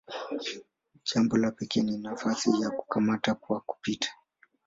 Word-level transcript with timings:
Jambo 1.03 1.37
la 1.37 1.51
pekee 1.51 1.81
ni 1.83 1.97
nafasi 1.97 2.61
ya 2.61 2.69
"kukamata 2.71 3.33
kwa 3.33 3.59
kupita". 3.61 4.11